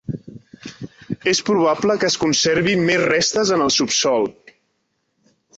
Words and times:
És 1.31 1.41
probable 1.51 1.97
que 2.03 2.09
es 2.13 2.17
conservin 2.25 2.83
més 2.89 3.05
restes 3.13 3.55
en 3.59 3.65
el 3.67 3.73
subsòl. 3.79 4.29